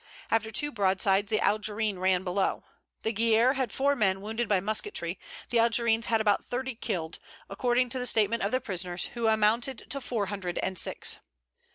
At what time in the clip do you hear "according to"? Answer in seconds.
7.51-7.99